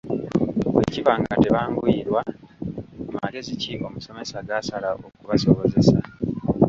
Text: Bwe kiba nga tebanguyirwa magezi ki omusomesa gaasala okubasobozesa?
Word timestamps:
Bwe 0.73 0.83
kiba 0.91 1.13
nga 1.19 1.33
tebanguyirwa 1.41 2.21
magezi 3.15 3.51
ki 3.61 3.73
omusomesa 3.87 4.45
gaasala 4.47 4.89
okubasobozesa? 5.07 5.97